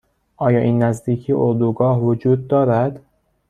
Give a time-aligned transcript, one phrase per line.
[0.37, 3.01] آیا این نزدیکی اردوگاه وجود دارد؟